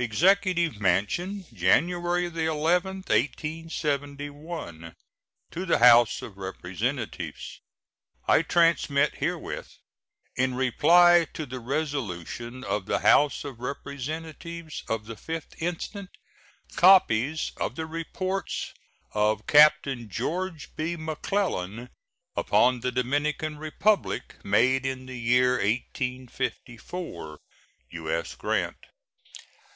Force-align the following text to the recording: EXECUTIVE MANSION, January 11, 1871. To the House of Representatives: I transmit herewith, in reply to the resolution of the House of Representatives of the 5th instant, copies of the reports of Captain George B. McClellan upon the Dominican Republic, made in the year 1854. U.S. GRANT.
EXECUTIVE 0.00 0.80
MANSION, 0.80 1.44
January 1.52 2.26
11, 2.26 2.50
1871. 3.08 4.94
To 5.52 5.66
the 5.66 5.78
House 5.78 6.22
of 6.22 6.36
Representatives: 6.36 7.60
I 8.26 8.42
transmit 8.42 9.16
herewith, 9.18 9.76
in 10.36 10.54
reply 10.54 11.26
to 11.32 11.46
the 11.46 11.58
resolution 11.60 12.62
of 12.64 12.86
the 12.86 13.00
House 13.00 13.42
of 13.44 13.58
Representatives 13.58 14.84
of 14.88 15.06
the 15.06 15.14
5th 15.16 15.60
instant, 15.60 16.10
copies 16.76 17.50
of 17.56 17.74
the 17.76 17.86
reports 17.86 18.72
of 19.14 19.46
Captain 19.46 20.08
George 20.08 20.74
B. 20.76 20.94
McClellan 20.96 21.90
upon 22.36 22.80
the 22.80 22.92
Dominican 22.92 23.58
Republic, 23.58 24.36
made 24.44 24.86
in 24.86 25.06
the 25.06 25.18
year 25.18 25.52
1854. 25.58 27.40
U.S. 27.90 28.34
GRANT. 28.36 28.76